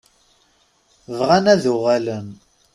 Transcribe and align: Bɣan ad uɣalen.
Bɣan 1.17 1.45
ad 1.53 1.63
uɣalen. 1.73 2.27